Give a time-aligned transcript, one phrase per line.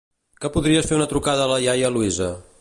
[0.45, 2.33] Que podries fer una trucada a la iaia Luisa?